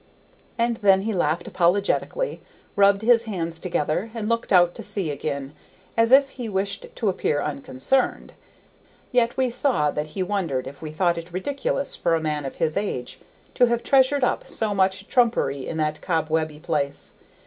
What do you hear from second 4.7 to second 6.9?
to sea again as if he wished